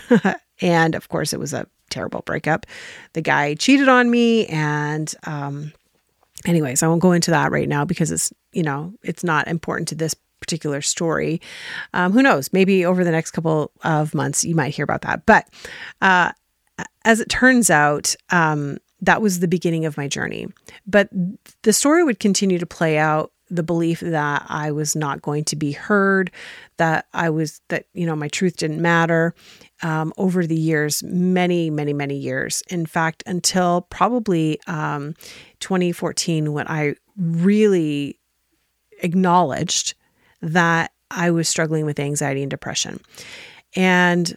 [0.62, 2.66] and of course, it was a terrible breakup.
[3.14, 4.46] The guy cheated on me.
[4.48, 5.74] And, um,
[6.46, 9.90] anyways, I won't go into that right now because it's, you know, it's not important
[9.90, 11.42] to this particular story.
[11.94, 12.52] Um, who knows?
[12.54, 15.26] Maybe over the next couple of months, you might hear about that.
[15.26, 15.48] But
[16.02, 16.32] uh,
[17.06, 20.48] as it turns out, um, that was the beginning of my journey.
[20.86, 21.10] But
[21.64, 25.58] the story would continue to play out the belief that I was not going to
[25.58, 26.32] be heard,
[26.78, 29.36] that I was, that, you know, my truth didn't matter
[29.84, 32.64] um, over the years, many, many, many years.
[32.70, 35.16] In fact, until probably um,
[35.60, 38.20] 2014, when I really
[39.02, 39.96] acknowledged
[40.42, 43.02] that I was struggling with anxiety and depression.
[43.76, 44.36] And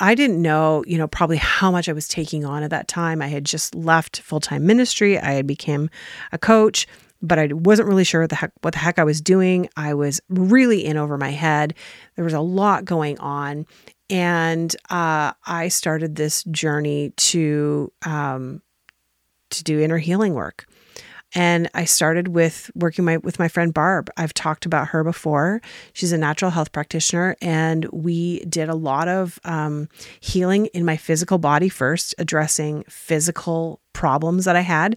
[0.00, 3.20] I didn't know, you know, probably how much I was taking on at that time.
[3.20, 5.18] I had just left full-time ministry.
[5.18, 5.90] I had become
[6.32, 6.86] a coach
[7.20, 9.68] but I wasn't really sure what the heck what the heck I was doing.
[9.76, 11.74] I was really in over my head.
[12.16, 13.66] There was a lot going on,
[14.08, 18.62] and uh, I started this journey to um,
[19.50, 20.66] to do inner healing work.
[21.34, 24.10] And I started with working my with my friend Barb.
[24.16, 25.60] I've talked about her before.
[25.92, 29.88] She's a natural health practitioner, and we did a lot of um,
[30.20, 34.96] healing in my physical body first, addressing physical problems that I had,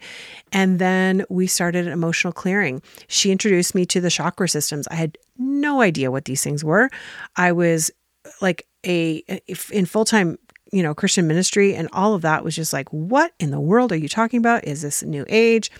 [0.53, 2.81] and then we started emotional clearing.
[3.07, 4.87] She introduced me to the chakra systems.
[4.87, 6.89] I had no idea what these things were.
[7.35, 7.91] I was
[8.41, 9.23] like a
[9.71, 10.37] in full time
[10.71, 13.91] you know Christian ministry and all of that was just like what in the world
[13.91, 15.71] are you talking about is this new age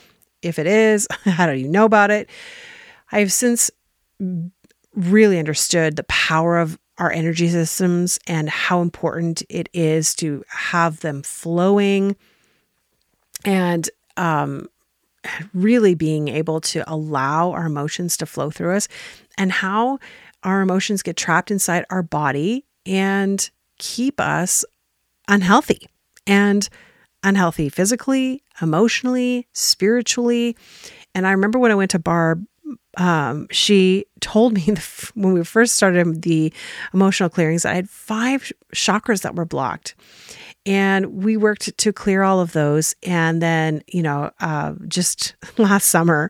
[0.42, 2.30] if it is, how do you know about it?
[3.12, 3.72] I have since
[4.96, 11.00] really understood the power of our energy systems and how important it is to have
[11.00, 12.16] them flowing
[13.44, 14.68] and um,
[15.54, 18.88] really being able to allow our emotions to flow through us
[19.38, 19.98] and how
[20.44, 24.66] our emotions get trapped inside our body and keep us
[25.28, 25.88] unhealthy.
[26.28, 26.68] And
[27.24, 30.56] unhealthy physically, emotionally, spiritually.
[31.14, 32.46] And I remember when I went to Barb,
[32.98, 36.54] um, she told me the, when we first started the
[36.94, 39.96] emotional clearings, I had five chakras that were blocked.
[40.64, 42.96] And we worked to clear all of those.
[43.02, 46.30] And then, you know, uh, just last summer,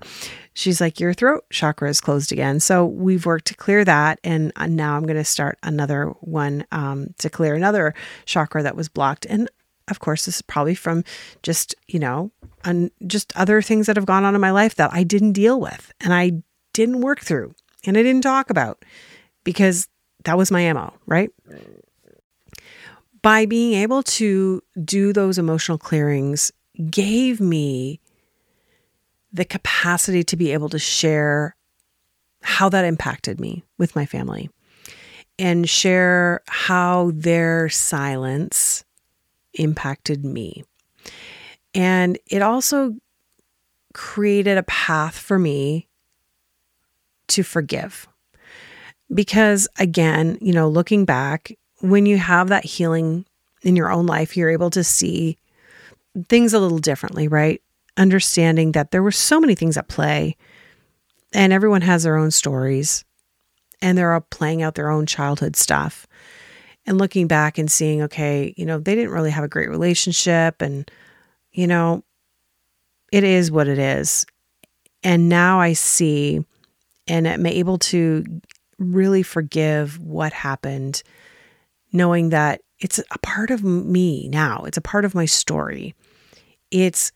[0.54, 2.62] she's like, Your throat chakra is closed again.
[2.62, 4.19] So we've worked to clear that.
[4.23, 7.93] And uh, now I'm going to start another one um, to clear another
[8.25, 9.25] chakra that was blocked.
[9.25, 9.49] And
[9.88, 11.04] of course, this is probably from
[11.44, 12.32] just, you know,
[12.63, 15.60] and just other things that have gone on in my life that I didn't deal
[15.60, 17.54] with and I didn't work through
[17.86, 18.84] and I didn't talk about
[19.44, 19.88] because
[20.26, 21.30] that was my MO, right?
[23.22, 26.52] By being able to do those emotional clearings
[26.89, 28.00] gave me
[29.34, 31.56] the capacity to be able to share
[32.41, 34.50] how that impacted me with my family
[35.38, 38.84] and share how their silence
[39.54, 40.64] impacted me.
[41.74, 42.96] And it also
[43.94, 45.88] created a path for me
[47.28, 48.08] to forgive.
[49.14, 53.26] Because again, you know, looking back, when you have that healing
[53.64, 55.38] in your own life, you're able to see
[56.30, 57.62] things a little differently, right?
[57.98, 60.38] Understanding that there were so many things at play
[61.34, 63.04] and everyone has their own stories
[63.82, 66.08] and they're all playing out their own childhood stuff
[66.86, 70.62] and looking back and seeing, okay, you know, they didn't really have a great relationship
[70.62, 70.89] and,
[71.52, 72.04] you know,
[73.12, 74.26] it is what it is.
[75.04, 76.46] And now I see
[77.08, 78.24] and I'm able to
[78.78, 81.04] really forgive what happened,
[81.91, 85.94] knowing that it's a part of me now, it's a part of my story.
[86.72, 87.12] It's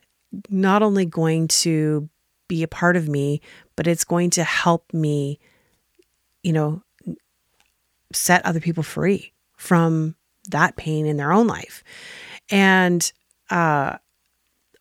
[0.49, 2.09] not only going to
[2.47, 3.41] be a part of me,
[3.75, 5.39] but it's going to help me,
[6.43, 6.83] you know,
[8.13, 9.33] set other people free
[9.65, 10.15] from
[10.51, 11.83] that pain in their own life.
[12.51, 13.11] And
[13.49, 13.97] uh,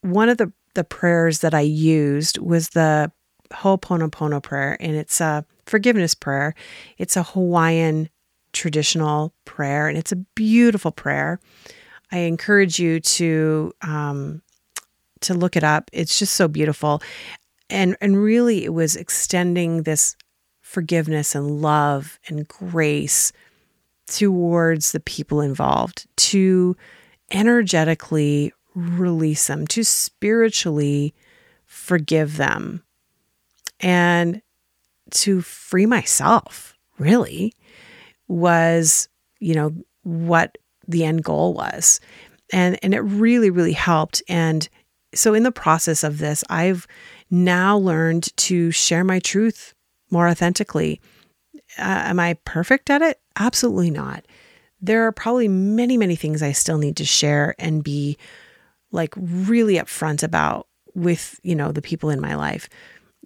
[0.02, 3.10] one of the, the prayers that I used was the
[3.50, 6.54] Ho'oponopono prayer, and it's a forgiveness prayer.
[6.98, 8.10] It's a Hawaiian
[8.52, 11.40] traditional prayer, and it's a beautiful prayer.
[12.12, 14.42] I encourage you to um,
[15.20, 15.90] to look it up.
[15.92, 17.00] It's just so beautiful,
[17.70, 20.16] and and really, it was extending this
[20.60, 23.32] forgiveness and love and grace
[24.06, 26.76] towards the people involved, to
[27.30, 31.14] energetically release them, to spiritually
[31.64, 32.82] forgive them,
[33.80, 34.42] and
[35.10, 37.54] to free myself, really,
[38.28, 39.08] was,
[39.40, 42.00] you know, what the end goal was.
[42.52, 44.22] And, and it really, really helped.
[44.28, 44.68] And
[45.14, 46.86] so, in the process of this, I've
[47.30, 49.74] now learned to share my truth
[50.10, 51.00] more authentically.
[51.78, 53.18] Uh, am I perfect at it?
[53.36, 54.24] Absolutely not.
[54.80, 58.18] There are probably many, many things I still need to share and be
[58.92, 62.68] like really upfront about with, you know, the people in my life.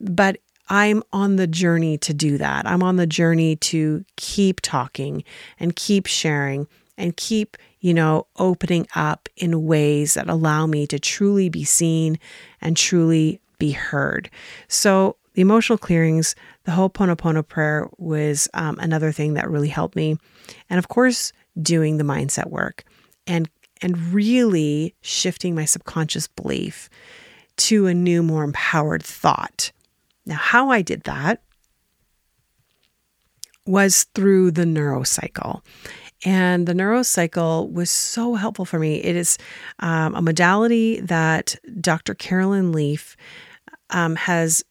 [0.00, 2.66] But I'm on the journey to do that.
[2.66, 5.24] I'm on the journey to keep talking
[5.58, 10.98] and keep sharing and keep, you know, opening up in ways that allow me to
[10.98, 12.18] truly be seen
[12.60, 14.30] and truly be heard.
[14.68, 20.18] So the emotional clearings, the Ho'oponopono prayer was um, another thing that really helped me.
[20.68, 22.82] And of course, doing the mindset work
[23.24, 23.48] and
[23.80, 26.90] and really shifting my subconscious belief
[27.56, 29.70] to a new, more empowered thought.
[30.26, 31.40] Now, how I did that
[33.64, 35.60] was through the neurocycle.
[36.24, 38.96] And the neurocycle was so helpful for me.
[38.96, 39.38] It is
[39.78, 42.16] um, a modality that Dr.
[42.16, 43.16] Caroline Leaf
[43.90, 44.64] um, has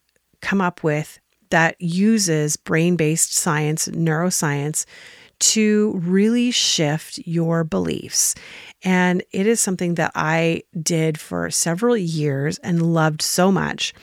[0.47, 1.19] come up with
[1.49, 4.85] that uses brain based science, neuroscience,
[5.39, 8.33] to really shift your beliefs.
[8.81, 13.93] And it is something that I did for several years and loved so much.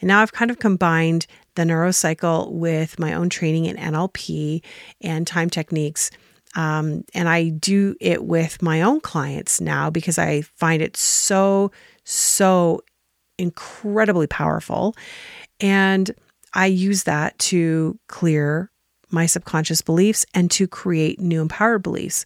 [0.00, 4.62] And now I've kind of combined the neurocycle with my own training in NLP
[5.02, 6.10] and time techniques.
[6.56, 11.70] Um, and I do it with my own clients now because I find it so,
[12.04, 12.80] so
[13.40, 14.94] incredibly powerful.
[15.60, 16.10] And
[16.54, 18.70] I use that to clear
[19.10, 22.24] my subconscious beliefs and to create new empowered beliefs.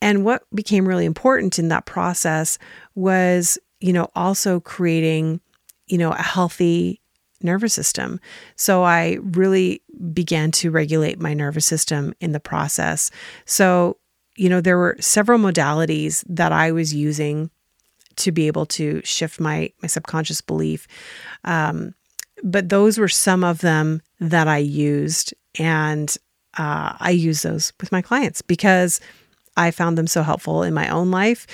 [0.00, 2.58] And what became really important in that process
[2.94, 5.40] was, you know, also creating,
[5.86, 7.00] you know, a healthy
[7.42, 8.20] nervous system.
[8.56, 13.10] So I really began to regulate my nervous system in the process.
[13.44, 13.98] So,
[14.36, 17.50] you know, there were several modalities that I was using
[18.16, 20.86] to be able to shift my my subconscious belief.
[21.44, 21.94] Um,
[22.44, 26.14] but those were some of them that I used, and
[26.58, 29.00] uh, I use those with my clients because
[29.56, 31.46] I found them so helpful in my own life.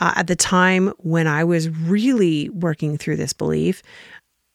[0.00, 3.82] Uh, at the time when I was really working through this belief,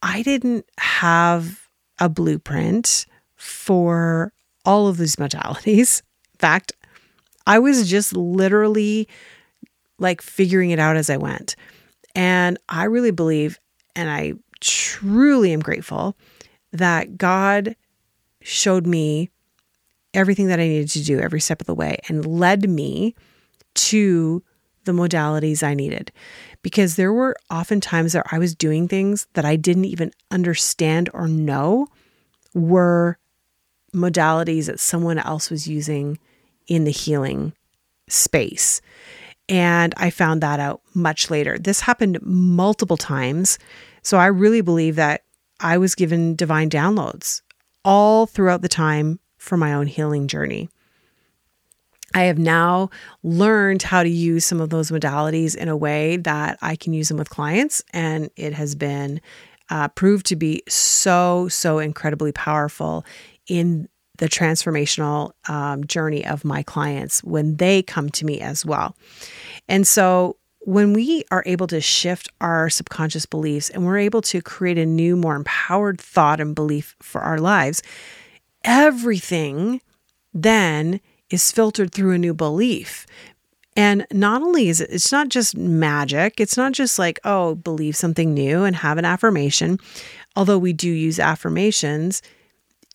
[0.02, 1.70] I didn't have
[2.00, 4.34] a blueprint for
[4.66, 6.02] all of these modalities.
[6.34, 6.74] In fact,
[7.46, 9.08] I was just literally
[10.00, 11.56] like figuring it out as I went.
[12.16, 13.60] And I really believe,
[13.96, 14.34] and I
[14.64, 16.16] truly am grateful
[16.72, 17.76] that God
[18.42, 19.30] showed me
[20.14, 23.16] everything that I needed to do every step of the way and led me
[23.76, 24.44] to
[24.86, 26.12] the modalities I needed.
[26.62, 31.10] Because there were often times that I was doing things that I didn't even understand
[31.14, 31.88] or know
[32.54, 33.18] were
[33.94, 36.20] modalities that someone else was using
[36.68, 37.54] in the healing
[38.08, 38.82] space.
[39.50, 41.58] And I found that out much later.
[41.60, 43.60] This happened multiple times.
[44.02, 45.24] So I really believe that
[45.60, 47.42] I was given divine downloads
[47.86, 50.70] all throughout the time for my own healing journey.
[52.14, 52.90] I have now
[53.24, 57.08] learned how to use some of those modalities in a way that I can use
[57.08, 59.20] them with clients, and it has been
[59.70, 63.04] uh, proved to be so, so incredibly powerful
[63.48, 63.90] in
[64.24, 68.96] the transformational um, journey of my clients when they come to me as well.
[69.68, 74.42] And so, when we are able to shift our subconscious beliefs and we're able to
[74.42, 77.84] create a new, more empowered thought and belief for our lives,
[78.64, 79.82] everything
[80.34, 83.06] then is filtered through a new belief.
[83.76, 87.98] And not only is it, it's not just magic, it's not just like, oh, believe
[87.98, 89.80] something new and have an affirmation,
[90.38, 92.22] although we do use affirmations,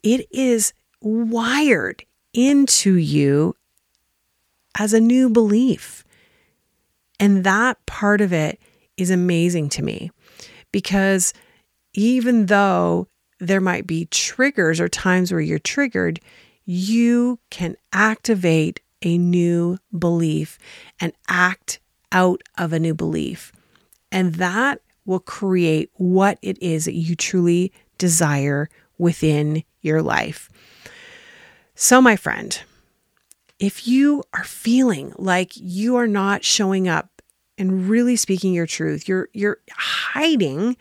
[0.02, 3.54] it is wired into you
[4.78, 6.04] as a new belief.
[7.20, 8.60] And that part of it
[8.96, 10.10] is amazing to me
[10.72, 11.32] because
[11.94, 13.08] even though
[13.40, 16.20] there might be triggers or times where you're triggered,
[16.64, 20.58] you can activate a new belief
[21.00, 21.80] and act
[22.12, 23.52] out of a new belief.
[24.10, 28.68] And that will create what it is that you truly desire
[28.98, 30.50] within your life.
[31.80, 32.60] So, my friend,
[33.60, 37.22] if you are feeling like you are not showing up
[37.56, 40.76] and really speaking your truth, you're you're hiding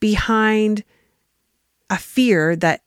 [0.00, 0.84] behind
[1.88, 2.82] a fear that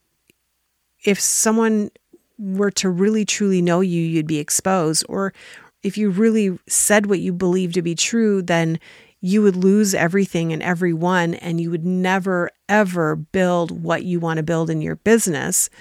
[1.04, 1.90] if someone
[2.38, 5.34] were to really truly know you, you'd be exposed, or
[5.82, 8.80] if you really said what you believe to be true, then
[9.20, 14.38] you would lose everything and everyone, and you would never, ever build what you want
[14.38, 15.72] to build in your business.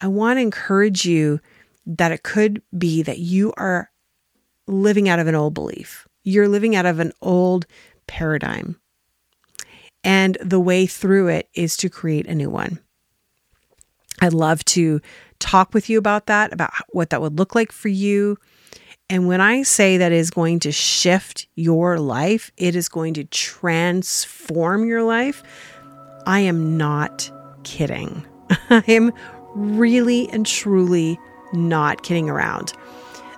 [0.00, 1.40] I want to encourage you
[1.86, 3.90] that it could be that you are
[4.66, 6.06] living out of an old belief.
[6.24, 7.66] You're living out of an old
[8.06, 8.80] paradigm.
[10.02, 12.80] And the way through it is to create a new one.
[14.20, 15.00] I'd love to
[15.38, 18.38] talk with you about that, about what that would look like for you.
[19.08, 23.24] And when I say that is going to shift your life, it is going to
[23.24, 25.42] transform your life,
[26.26, 27.30] I am not
[27.62, 28.26] kidding.
[28.70, 29.12] I am
[29.56, 31.18] really and truly
[31.52, 32.72] not kidding around.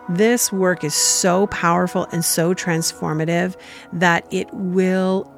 [0.08, 3.56] This work is so powerful and so transformative
[3.92, 5.34] that it will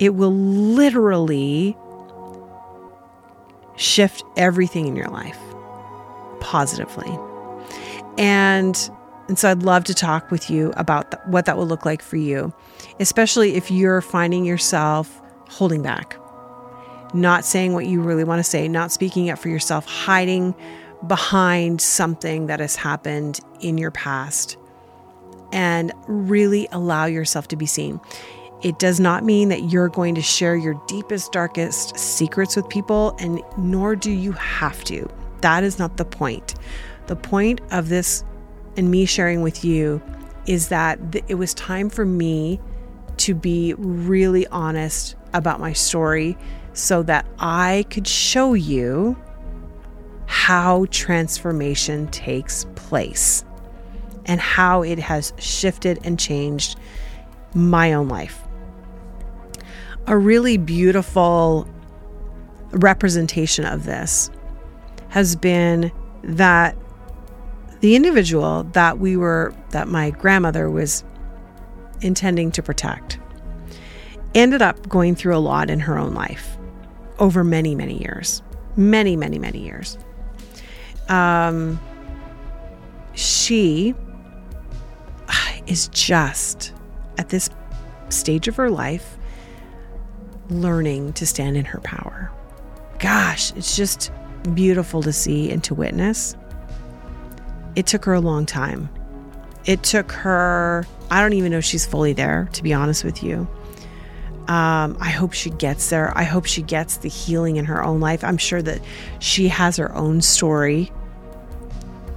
[0.00, 1.76] it will literally
[3.76, 5.38] shift everything in your life
[6.40, 7.18] positively.
[8.18, 8.90] And
[9.28, 12.02] and so I'd love to talk with you about th- what that will look like
[12.02, 12.52] for you,
[13.00, 16.18] especially if you're finding yourself holding back,
[17.14, 20.54] not saying what you really want to say, not speaking up for yourself, hiding
[21.06, 24.56] behind something that has happened in your past,
[25.52, 28.00] and really allow yourself to be seen.
[28.62, 33.14] It does not mean that you're going to share your deepest, darkest secrets with people,
[33.18, 35.08] and nor do you have to.
[35.42, 36.54] That is not the point.
[37.06, 38.24] The point of this
[38.76, 40.02] and me sharing with you
[40.46, 42.60] is that th- it was time for me
[43.18, 46.36] to be really honest about my story
[46.74, 49.16] so that I could show you
[50.26, 53.44] how transformation takes place
[54.26, 56.78] and how it has shifted and changed
[57.54, 58.42] my own life.
[60.06, 61.68] A really beautiful
[62.72, 64.30] representation of this
[65.08, 65.92] has been
[66.24, 66.76] that
[67.80, 71.04] the individual that we were, that my grandmother was
[72.00, 73.18] intending to protect,
[74.34, 76.53] ended up going through a lot in her own life
[77.18, 78.42] over many, many years.
[78.76, 79.98] Many, many, many years.
[81.08, 81.80] Um,
[83.14, 83.94] she
[85.66, 86.72] is just
[87.18, 87.48] at this
[88.08, 89.16] stage of her life
[90.50, 92.30] learning to stand in her power.
[92.98, 94.12] Gosh, it's just
[94.54, 96.36] beautiful to see and to witness.
[97.76, 98.88] It took her a long time.
[99.64, 103.22] It took her, I don't even know if she's fully there, to be honest with
[103.22, 103.48] you.
[104.46, 106.16] Um, I hope she gets there.
[106.16, 108.22] I hope she gets the healing in her own life.
[108.22, 108.80] I'm sure that
[109.18, 110.92] she has her own story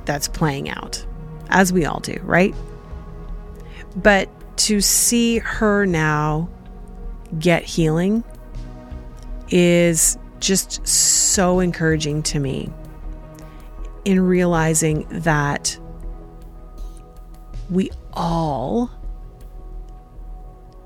[0.06, 1.06] that's playing out,
[1.50, 2.54] as we all do, right?
[3.96, 6.50] But to see her now
[7.40, 8.24] get healing
[9.50, 12.70] is just so encouraging to me
[14.06, 15.80] in realizing that
[17.70, 18.90] we all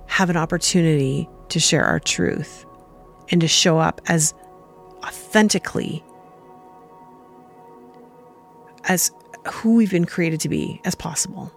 [0.08, 2.66] have an opportunity to share our truth
[3.30, 4.34] and to show up as
[5.04, 6.04] authentically
[8.86, 9.12] as
[9.52, 11.52] who we've been created to be as possible.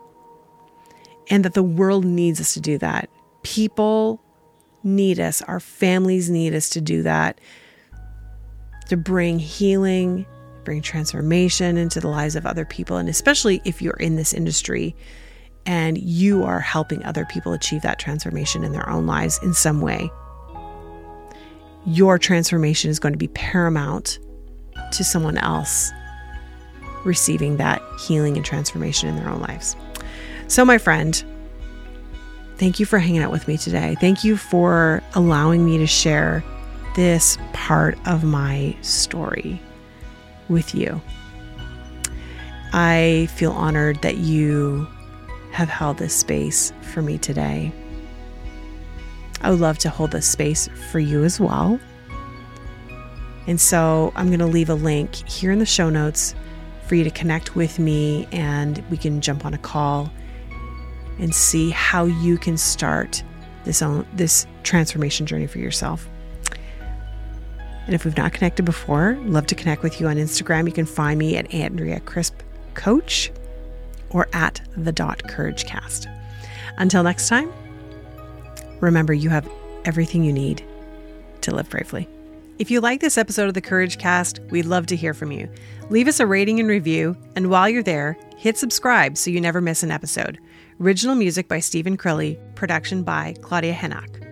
[1.31, 3.09] And that the world needs us to do that.
[3.43, 4.21] People
[4.83, 7.41] need us, our families need us to do that,
[8.89, 10.27] to bring healing,
[10.65, 12.99] bring transformation into the lives of other people.
[12.99, 14.95] And especially if you're in this industry
[15.67, 19.81] and you are helping other people achieve that transformation in their own lives in some
[19.81, 20.11] way,
[21.87, 24.19] your transformation is going to be paramount
[24.93, 25.93] to someone else
[27.05, 29.77] receiving that healing and transformation in their own lives.
[30.49, 31.23] So, my friend,
[32.57, 33.97] thank you for hanging out with me today.
[34.01, 36.43] Thank you for allowing me to share
[36.97, 39.61] this part of my story
[40.49, 41.01] with you.
[42.73, 44.89] I feel honored that you
[45.55, 47.73] have held this space for me today.
[49.41, 51.79] I would love to hold this space for you as well.
[53.47, 56.35] And so I'm going to leave a link here in the show notes
[56.87, 60.11] for you to connect with me and we can jump on a call
[61.21, 63.23] and see how you can start
[63.65, 66.09] this own this transformation journey for yourself.
[67.87, 70.67] And if we've not connected before, love to connect with you on Instagram.
[70.67, 72.41] You can find me at Andrea Crisp
[72.75, 73.31] Coach
[74.15, 76.09] or at the dot courage cast.
[76.79, 77.53] Until next time,
[78.81, 79.47] remember you have
[79.85, 80.65] everything you need
[81.43, 82.09] to live bravely.
[82.59, 85.49] If you like this episode of the Courage Cast, we'd love to hear from you.
[85.91, 89.61] Leave us a rating and review, and while you're there, hit subscribe so you never
[89.61, 90.39] miss an episode.
[90.81, 94.24] Original music by Stephen Crilly, production by Claudia Hennock.